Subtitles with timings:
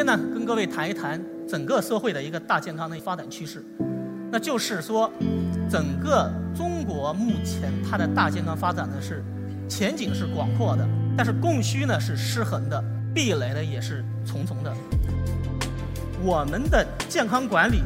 [0.00, 3.62] 先呢，跟各位谈一谈整个社会的一个大健康的发展趋势，
[4.32, 5.12] 那就是说，
[5.68, 9.22] 整个中国目前它的大健康发展呢是
[9.68, 12.82] 前景是广阔的，但是供需呢是失衡的，
[13.14, 14.74] 壁垒呢也是重重的。
[16.22, 17.82] 我们的健康管理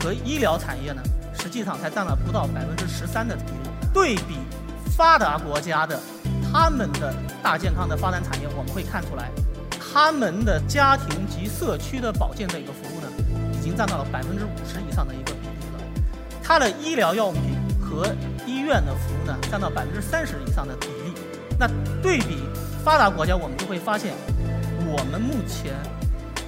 [0.00, 1.00] 和医疗产业呢，
[1.32, 3.70] 实际上才占了不到百分之十三的比例。
[3.94, 4.34] 对比
[4.96, 5.96] 发达国家的
[6.52, 9.30] 他们的大健康的发展产业，我们会看出来。
[9.92, 13.06] 他们的家庭及社区的保健的一个服务呢，
[13.52, 15.84] 已经占到了百分之五十以上的一个比例了。
[16.42, 17.42] 它的医疗药品
[17.78, 18.06] 和
[18.46, 21.12] 医院的服务呢，占到百分之三十以上的比例。
[21.58, 21.68] 那
[22.02, 22.38] 对比
[22.82, 24.14] 发达国家，我们就会发现，
[24.90, 25.74] 我们目前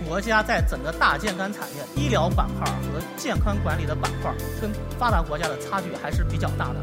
[0.09, 6.81] 国家在整个大健康产业、医疗板块和健康管理的板块，跟发达国家的差距还是比较大的。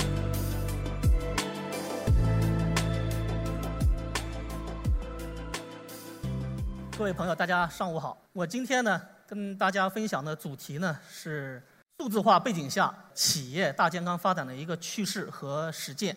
[7.02, 8.16] 各位朋友，大家上午好。
[8.32, 11.60] 我今天呢，跟大家分享的主题呢是
[11.98, 16.16] 数字化背景下企业大健康发展的一个趋势和实践。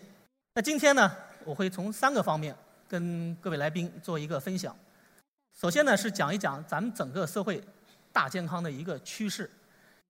[0.53, 1.11] 那今天呢，
[1.43, 2.55] 我会从三个方面
[2.87, 4.77] 跟各位来宾做一个分享。
[5.59, 7.59] 首先呢，是讲一讲咱们整个社会
[8.13, 9.49] 大健康的一个趋势。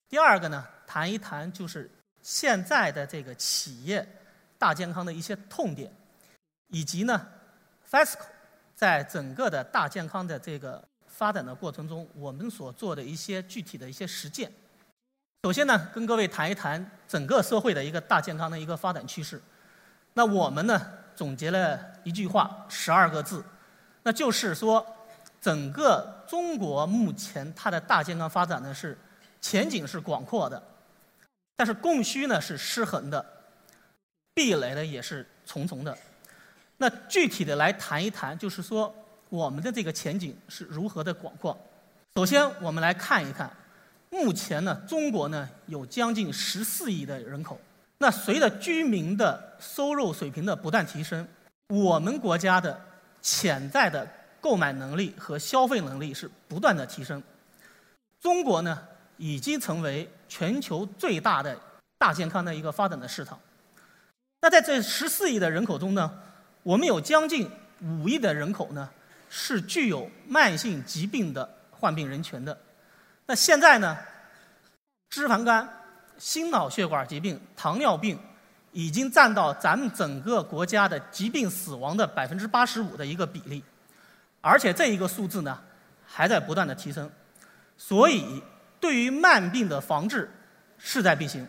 [0.09, 1.89] 第二个呢，谈一谈就是
[2.21, 4.05] 现在的这个企业
[4.59, 5.89] 大健康的一些痛点，
[6.67, 7.25] 以及呢
[7.89, 8.34] ，FESCO。
[8.75, 14.51] 在整个的大健康的这个发展的过程中，我们所做的一些具体的一些实践。
[15.43, 19.41] 首先呢，跟各位谈一谈整个社会的一个大健康的一个发展趋势。
[20.13, 20.81] 那我们呢，
[21.15, 23.43] 总结了一句话，十二个字，
[24.03, 24.85] 那就是说，
[25.39, 28.97] 整个中国目前它的大健康发展呢是
[29.39, 30.61] 前景是广阔的，
[31.55, 33.25] 但是供需呢是失衡的，
[34.33, 35.95] 壁垒呢也是重重的。
[36.77, 38.93] 那具体的来谈一谈，就是说
[39.29, 41.57] 我们的这个前景是如何的广阔。
[42.15, 43.49] 首先，我们来看一看，
[44.09, 47.59] 目前呢，中国呢有将近十四亿的人口。
[47.97, 51.25] 那随着居民的收入水平的不断提升，
[51.69, 52.79] 我们国家的
[53.21, 54.05] 潜在的
[54.41, 57.23] 购买能力和消费能力是不断的提升。
[58.19, 61.57] 中国呢已经成为全球最大的
[61.97, 63.39] 大健康的一个发展的市场。
[64.41, 66.11] 那在这十四亿的人口中呢？
[66.65, 67.47] 我们有将近
[67.79, 68.89] 五亿的人口呢，
[69.29, 72.57] 是具有慢性疾病的患病人群的。
[73.27, 73.95] 那现在呢，
[75.07, 75.69] 脂肪肝、
[76.17, 78.17] 心脑血管疾病、糖尿病，
[78.71, 83.63] 已经占到咱们整个国家的疾病死亡的百分之八十五的一个比例，
[84.41, 85.61] 而且这一个数字呢，
[86.03, 87.07] 还在不断的提升。
[87.77, 88.41] 所以，
[88.79, 90.31] 对于慢病的防治，
[90.79, 91.47] 势在必行。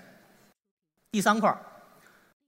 [1.11, 1.59] 第三块儿，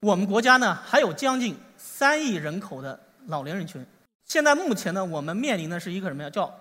[0.01, 1.57] 我们国家呢，还有将近。
[1.79, 3.83] 三亿人口的老年人群，
[4.25, 6.29] 现在目前呢，我们面临的是一个什么呀？
[6.29, 6.53] 叫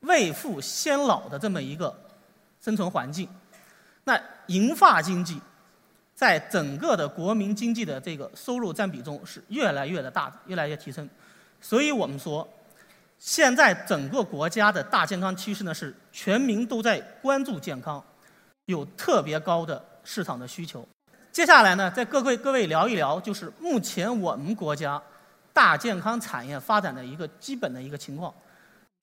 [0.00, 1.98] 未富先老的这么一个
[2.60, 3.26] 生存环境。
[4.04, 5.40] 那银发经济
[6.14, 11.08] 在整个的国民经济的这个收入占比中是越来越的大，越来越提升。
[11.60, 12.46] 所以我们说，
[13.18, 18.04] 现在整个国家的大健康趋势呢，是全民都在关注健康，
[18.66, 20.86] 有特别高的市场的需求。
[21.36, 25.00] 接下来呢，再各位各位聊一聊，就是目前我们国家
[25.52, 28.32] 大健康产业发展的一个基本的一个情况。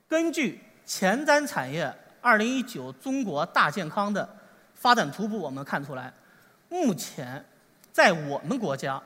[0.08, 4.28] 根据前瞻产业二零一九中国大健康的
[4.74, 6.12] 发展图谱，我们看出来，
[6.70, 7.46] 目前
[7.92, 9.00] 在我们国家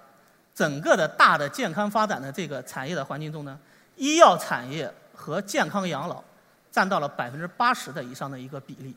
[0.55, 3.59] 整个的大的健康发展的这个产业的环境中呢，
[3.97, 6.23] 医药产业和健康养老
[6.71, 8.95] 占到了百分之八十的以上的一个比例。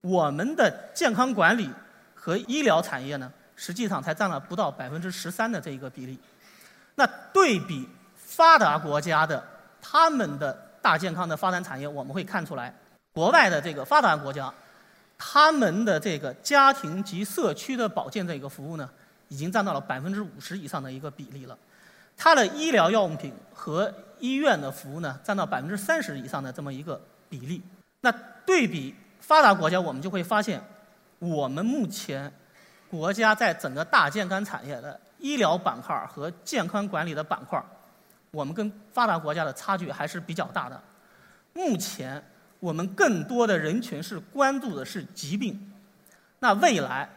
[0.00, 1.68] 我们的健康管理
[2.14, 3.30] 和医疗产业呢？
[3.60, 6.18] 实际上才占了不到百分之十三的这一个比例。
[6.94, 9.46] 那对比发达国家的
[9.82, 10.50] 他们的
[10.80, 12.74] 大健康的发展产业，我们会看出来，
[13.12, 14.50] 国外的这个发达国家，
[15.18, 18.88] 他们的这个家庭及社区的保健这个服务呢，
[19.28, 21.58] 已经占到了百分之五十以上的一个比例了。
[22.16, 26.98] 它的医疗药品和医院的服务呢，占到百分之三十以上的这么一个
[27.28, 27.60] 比例。
[28.00, 28.10] 那
[28.46, 30.62] 对比发达国家，我们就会发现，
[31.18, 32.32] 我们目前。
[32.90, 37.62] 国家在整个大健康产业的医疗板块和健康管理的板块，
[38.32, 40.80] 我们跟发达国家的差距还是比较大的。
[41.52, 42.20] 目前
[42.58, 45.72] 我们更多的人群是关注的是疾病，
[46.40, 47.08] 那未来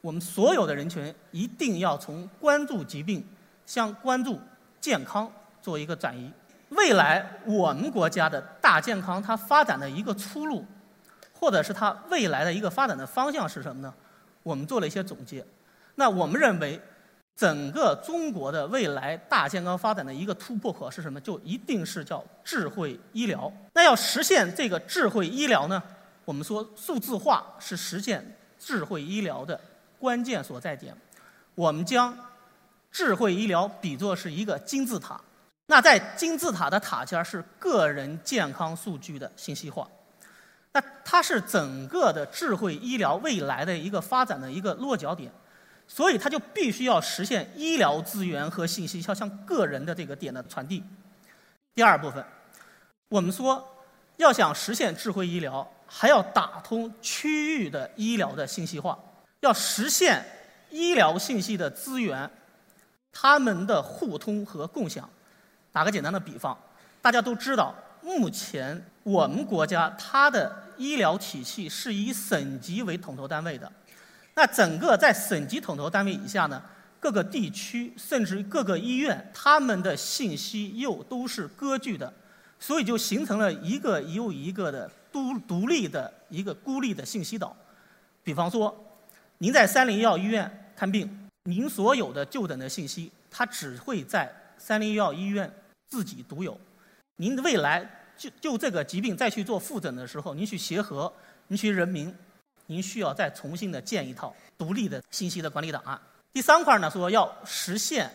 [0.00, 3.24] 我们所有的人群一定要从关注疾病
[3.64, 4.40] 向关注
[4.80, 5.30] 健康
[5.62, 6.32] 做一个转移。
[6.70, 10.64] 未来我们国家的大健康它发展的一个出路，
[11.32, 13.94] 或者是它未来的一个发展的方向是什么呢？
[14.42, 15.44] 我们做了一些总结，
[15.96, 16.80] 那我们认为，
[17.36, 21.20] 整个中国的未来大健康发展的一个突破口是什么？
[21.20, 23.52] 就一定是叫智慧医疗。
[23.74, 25.82] 那要实现这个智慧医疗呢？
[26.24, 29.60] 我们说数字化是实现智慧医疗的
[29.98, 30.94] 关键所在点。
[31.54, 32.16] 我们将
[32.92, 35.20] 智慧医疗比作是一个金字塔，
[35.66, 39.88] 那在金字塔的塔尖是个人健康数据的信息化。
[40.72, 45.32] 那它是整个的智慧医疗未来的一个发展的一个落脚点，
[45.88, 50.84] 所以它就必须要实现医疗资源和信息要向个人的这个点的传递。
[51.74, 52.24] 第二部分，
[53.08, 53.66] 我们说
[54.16, 58.96] 要想实现智慧医疗，还要打通区域的医疗的信息化，
[59.40, 60.24] 要实现
[60.70, 62.30] 医疗信息的资源，
[63.10, 65.10] 它们的互通和共享。
[65.72, 66.56] 打个简单的比方，
[67.02, 67.74] 大家都知道。
[68.02, 73.70] 目前我们国家它的医疗体系是以省级为统筹单位的，
[74.34, 76.62] 那整个在省级统筹单位以下呢，
[76.98, 82.12] 各个地区甚至各个医院，他们的信息又都是割据的，
[82.58, 87.54] 所以就形成了一个又一个的独独立的一个孤立的信息岛。
[88.22, 88.74] 比方说，
[89.38, 95.52] 您在三零医药医院看病，您所有的就诊的信息，它只会在三零医药医院
[95.88, 96.58] 自己独有。
[97.20, 97.86] 您未来
[98.16, 101.12] 就就这个疾病再去做复诊的时候，您去协和，
[101.48, 102.12] 您去人民，
[102.64, 106.00] 您需要再重新的建一套独立的信息的管理档案。
[106.32, 108.10] 第三块呢，说要实现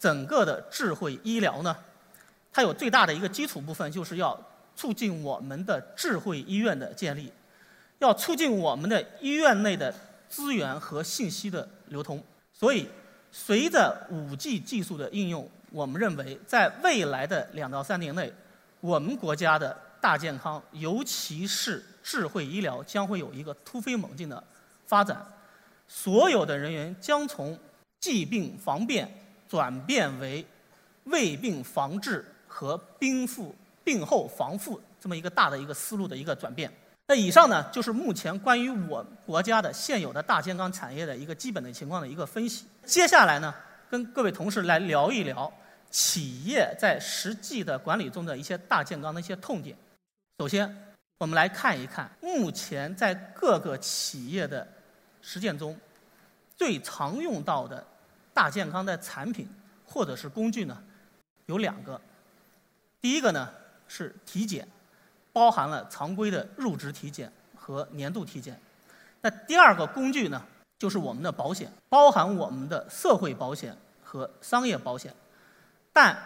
[0.00, 1.76] 整个的智慧医疗呢，
[2.52, 4.36] 它有最大的一个基础部分，就是要
[4.74, 7.32] 促进我们的智慧医院的建立，
[8.00, 9.94] 要促进我们的医院内的
[10.28, 12.20] 资源和信息的流通。
[12.52, 12.88] 所以，
[13.30, 15.48] 随着五 G 技术的应用。
[15.70, 18.32] 我们认为，在未来的两到三年内，
[18.80, 24.42] 我们国家的大健康，尤其是智慧医疗，将会有一个突飞猛进的
[24.86, 25.24] 发展。
[25.86, 27.58] 所有的人员将从
[27.98, 29.08] 疾病防变
[29.48, 30.44] 转变为
[31.04, 36.72] 未病防治和病复病后防复这么一个大的一个思路的一个转变。
[37.08, 42.64] 那以上呢，就是目前关于我国家的现有的大健康产业的一个基本的情况的一个分析。
[42.84, 43.52] 接下来呢，
[43.90, 45.52] 跟各位同事来聊一聊。
[45.90, 49.76] 企业在实际的管理中的一些大健康的一些痛点。
[50.38, 54.64] 首先，我们来看一看目前在各个企业的
[55.20, 55.76] 实践中，
[56.56, 57.84] 最常用到的
[58.32, 59.48] 大健康的产品
[59.84, 60.80] 或者是工具呢，
[61.46, 62.00] 有两个。
[63.00, 63.52] 第一个呢
[63.88, 64.68] 是体检，
[65.32, 68.56] 包含了常规的入职体检和年度体检。
[69.22, 70.40] 那第二个工具呢，
[70.80, 75.14] 就是我们的保险，包含我们的社会保险和商业保险。
[75.92, 76.16] 但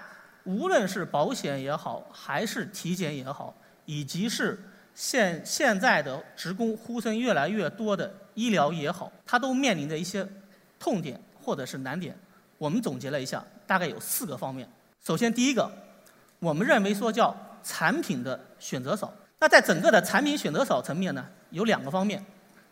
[0.44, 3.52] 无论是保险也好，还是体检也好，
[3.84, 4.56] 以及是
[4.94, 10.24] 现现在的职工呼声越来越多的医疗也好，它都面临着一些
[10.78, 12.16] 痛点或者是难点。
[12.56, 14.68] 我们总结了一下，大概有四个方面。
[15.04, 15.68] 首先，第一个，
[16.38, 19.12] 我们认为说叫产品的选择少。
[19.40, 22.24] 那在整个的产品选择少层面呢，有两个方面。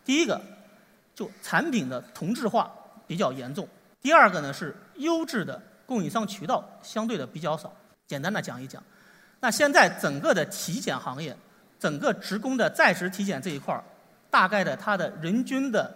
[0.05, 0.41] 第一个，
[1.15, 2.71] 就产品的同质化
[3.07, 3.65] 比较严重；
[4.01, 5.61] 第二个呢是优质的。
[5.85, 7.71] 供应商渠道相对的比较少，
[8.07, 8.81] 简单的讲一讲。
[9.41, 11.35] 那现在整个的体检行业，
[11.77, 13.83] 整个职工的在职体检这一块儿，
[14.31, 15.93] 大概的它的人均的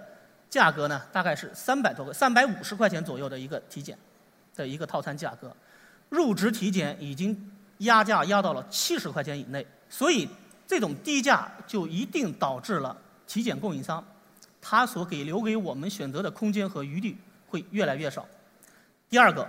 [0.50, 3.98] 价格呢，大概是三百多个，三百五十块钱左右的一个体检
[4.54, 5.56] 的一个套餐价格。
[6.10, 10.28] 入职体检已经压价压到了七十块钱以内，所以
[10.68, 12.96] 这种低价就一定导致了
[13.26, 14.06] 体检供应商
[14.62, 18.26] 他所给留给我们选择的空间和余地会越来越少。
[19.10, 19.48] 第二个。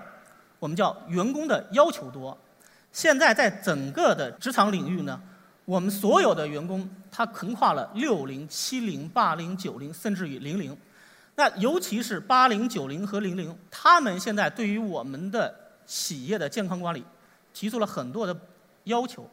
[0.61, 2.37] 我们叫员工的要求多，
[2.91, 5.23] 现在在整个的职场领域呢，
[5.65, 10.77] 我们所有的员工他横跨了六零、七零、八零、九零，甚至于零零。
[11.37, 15.55] 那尤其是八零、九零和零零，他们现在对于我们的
[15.87, 17.05] 企业的健康管理
[17.55, 18.37] 提出了很多的
[18.83, 19.31] 要求。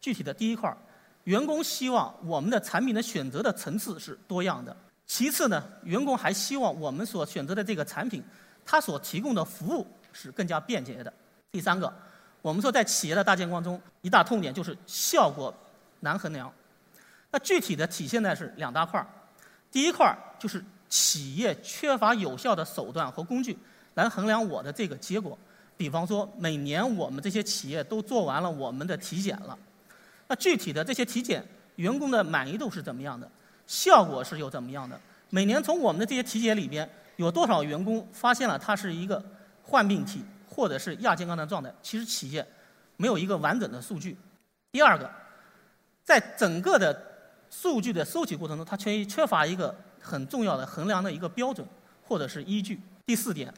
[0.00, 0.76] 具体的第一块儿，
[1.22, 4.76] 员工希望我们的产品的选择的层次是多样的。
[5.08, 8.22] 其次呢，员工还希望我们所选择的这个产品，
[8.64, 9.84] 它所提供的服务。
[10.10, 11.12] 是更加便捷的。
[11.52, 11.92] 第三个，
[12.42, 15.54] 我们说在企业的大健康中，一大痛点就是效果
[16.00, 16.52] 难衡量。
[17.30, 19.06] 那具体的体现在是两大块儿。
[19.70, 23.56] 第一块儿就是企业缺乏有效的手段和工具
[23.94, 25.38] 来衡量我的这个结果。
[25.76, 29.56] 比方说，每年我们这些企业都做完了我们的体检了，
[30.26, 31.46] 那具体的这些体检
[31.76, 33.30] 员工的满意度是怎么样的？
[33.68, 35.00] 效果是又怎么样的？
[35.30, 39.24] 每年从我们的这些体检里边，有多少员工发现了他是一个？
[39.70, 42.42] 患病体或者是亚健康的状态，其实企业
[42.96, 44.16] 没有一个完整的数据。
[44.72, 45.10] 第二个，
[46.02, 46.98] 在整个的
[47.50, 51.68] 数据的收集过程中，它缺缺乏一个很重要的衡量的一个标准
[52.02, 52.80] 或者是依据。
[53.04, 53.52] 第四点，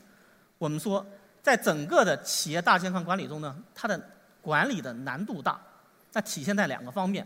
[0.59, 1.07] 我们说，
[1.41, 4.01] 在整个的企业大健康管理中呢，它的
[4.43, 5.61] 管理的难度大，
[6.13, 7.25] 那体现在两个方面。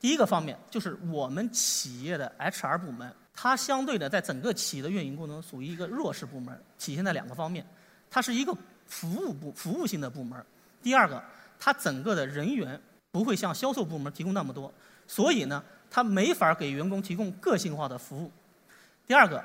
[0.00, 7.66] 第一个方面就是我们企业的 HR 部门，它相对的在整个企业的运营过程中属于一个弱势部门，体现在两个方面，
[8.10, 10.44] 它是一个服务部服务性的部门。
[10.82, 11.22] 第二个，
[11.58, 14.72] 它整个的人员不会像销售部门提供那么多，
[15.06, 18.30] 所以呢，它没法给员工提供个性化的服务。
[19.06, 19.42] 第二个，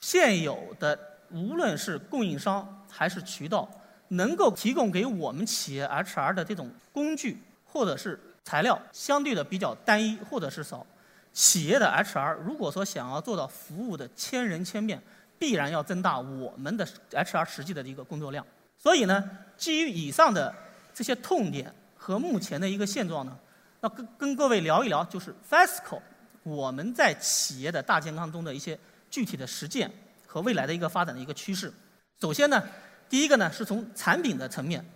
[0.00, 0.98] 现有的
[1.30, 3.68] 无论是供应商还是渠道，
[4.08, 10.86] 能够提供给我们企业 HR 的这种工具或者是材料，相对的比较单一或者是少。
[11.32, 15.02] 企业的 HR 如果说想要做到服务的千人千面，
[15.38, 18.46] 必然要增大我们的 HR 实际的一个工作量。
[18.78, 20.54] 所以呢，基于以上的。
[20.96, 23.36] 这些痛点和目前的一个现状呢，
[23.80, 26.00] 那跟跟各位聊一聊，就是 FESCO
[26.44, 28.78] 我们在企业的大健康中的一些
[29.10, 29.90] 具体的实践
[30.24, 31.74] 和未来的一个发展的一个趋势。
[32.20, 32.62] 首先呢，
[33.08, 34.88] 第一个呢是从产品的层面，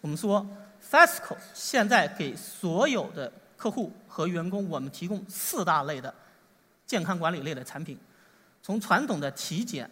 [0.00, 0.44] 我们说
[0.90, 6.14] FESCO 现在给所有的客户和员工，我们提供四大类的
[6.86, 7.98] 健康管理类的产品，
[8.62, 9.90] 从传统的体检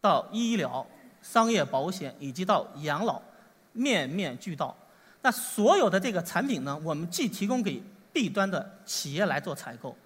[0.00, 0.86] 到医疗、
[1.20, 3.20] 商业保险以及到养老。
[3.76, 4.72] 面面俱到，
[5.20, 9.96] 那所有的这个产品呢，我们既提供给 B 端的企业来做采购，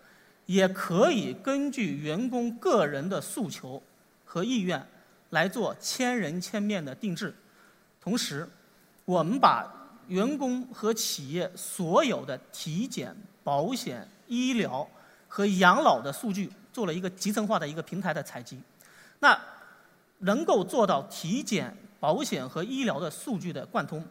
[0.47, 3.83] 也可以根据员工个人的诉求
[4.25, 4.83] 和意愿
[5.29, 7.35] 来做千人千面的定制。
[8.01, 8.49] 同时，
[9.05, 9.71] 我们把
[10.09, 14.87] 员工和企业所有的体检、保险、医疗
[15.29, 18.61] 和养老的数据做了一个集成化的一个平台的采集，
[19.21, 19.41] 那
[20.19, 21.77] 能够做到体检。
[22.01, 24.07] 保险和医疗的数据的贯通，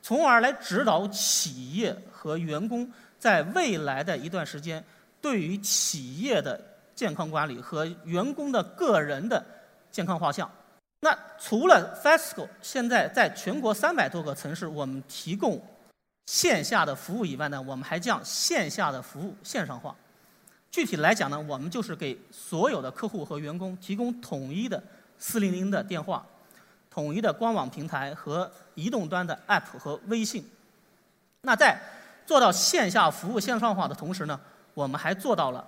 [0.00, 4.84] 从而来指导企业和员工在未来的一段时间
[5.20, 9.44] 对于企业的健康管理和员工的个人的
[9.90, 10.48] 健康画像。
[11.04, 15.60] 那除了 FESCO 现在在全国三百多个城市我们提供
[16.26, 19.94] 线下的服务以外呢，我们还将线下的服务线上化。
[20.70, 24.80] 具体来讲呢，我们就是给所有的客户和员工提供统一的
[25.18, 26.24] 四零零的电话。
[26.88, 30.48] 统一的官网平台和移动端的 App 和微信。
[31.40, 31.76] 那在
[32.24, 34.38] 做到线下服务线上化的同时呢，
[34.72, 35.66] 我们还做到了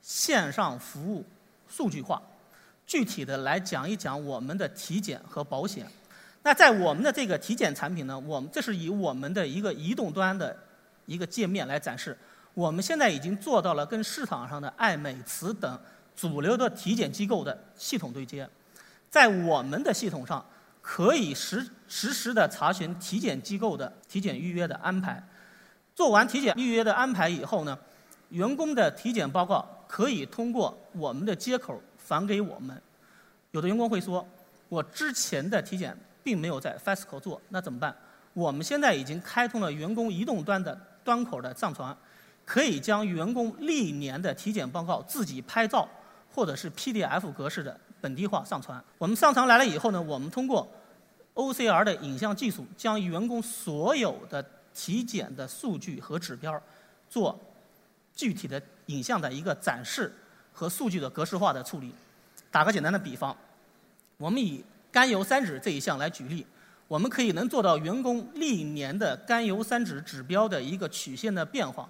[0.00, 1.24] 线上服务
[1.66, 2.22] 数据化。
[2.90, 5.86] 具体的来讲一讲我们的体检和保险。
[6.42, 10.58] 那在我们的这个体检产品呢，我们这是以我们的一个移动端的
[11.06, 12.18] 一个界面来展示。
[12.52, 15.78] 我们现在已经做到了跟市场上的爱美慈等
[16.16, 18.48] 主流的体检机构的系统对接。
[19.08, 20.44] 在我们的系统上，
[20.82, 25.24] 可以实实时的查询体检机构的体检预约的安排。
[25.94, 27.78] 做完体检预约的安排以后呢，
[28.30, 32.82] 员工的体检报告可以通过我们的接口返给我们。
[33.52, 34.26] 有的员工会说，
[34.68, 37.94] 我之前的体检并没有在 FESCO 做，那怎么办？
[38.32, 41.96] 我们现在已经开通了员工移动端的端口的上传，
[42.44, 45.88] 可以将员工历年的体检报告自己拍照，
[46.34, 47.78] 或者是 PDF 格式的。
[48.00, 50.66] 本地化上传，我们上传来了以后呢，我们通过
[51.34, 56.58] OCR 的影像技术，将员工所有的体检的数据和指标
[57.10, 57.38] 做
[58.14, 60.10] 具体的影像的一个展示
[60.60, 61.90] 和数据的格式化的处理。
[62.50, 63.34] 打个简单的比方，
[64.18, 64.62] 我们以
[64.92, 66.46] 甘油三酯这一项来举例，
[66.86, 71.88] 我们可以能做到员工历年的甘油三酯指标的一个曲线的变化。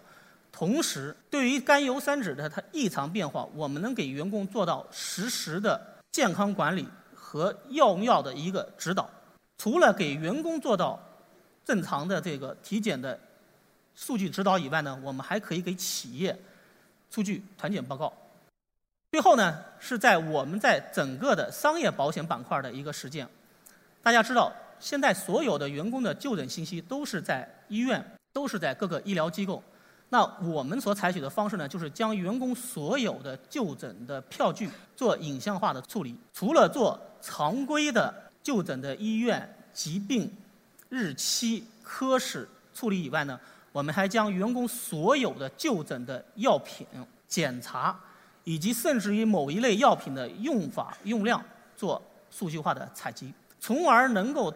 [0.53, 5.81] 同时，对于甘油三酯的它异常变化，我们能给员工做到实时的。
[6.13, 9.09] 健康管理和用药的一个指导，
[9.59, 11.01] 除了给员工做到
[11.65, 13.19] 正常的这个体检的
[13.95, 16.37] 数据指导以外呢，我们还可以给企业
[17.09, 18.13] 出具团检报告。
[19.11, 23.27] 最后呢，是在我们在整个的商业保险板块的一个实践。
[24.03, 29.61] 大家知道，现在所有的员工的就诊信息都是在医院，都是在各个医疗机构。
[30.11, 36.17] 那我们所采取的方式呢，就是将员工所有的就诊的票据做影像化的处理。
[36.33, 38.15] 除了做常规的
[38.45, 40.33] 就诊的医院、疾病、
[40.89, 43.39] 日期、科室处理以外呢，
[43.73, 46.87] 我们还将员工所有的就诊的药品
[47.29, 47.99] 检查，
[48.51, 51.41] 以及甚至于某一类药品的用法用量
[51.77, 52.03] 做
[52.33, 54.53] 数据化的采集，从而能够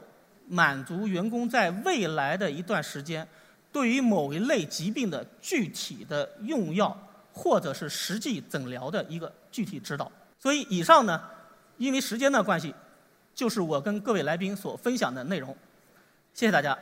[0.48, 3.24] 满足员工在未来的一段时间。
[3.70, 6.96] 对于某一类疾病的具体的用药，
[7.32, 10.10] 或者是实际诊疗的一个具体指导。
[10.40, 11.20] 所以以上呢，
[11.78, 12.74] 因为时间的关系，
[13.32, 15.56] 就是我跟各位来宾所分享的内容。
[16.32, 16.76] 谢谢大家。